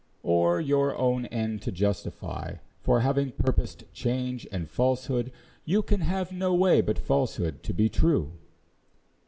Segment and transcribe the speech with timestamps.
[0.23, 5.31] Or, your own end to justify For having purposed change and falsehood,
[5.63, 8.31] you Can have no way but falsehood to be true?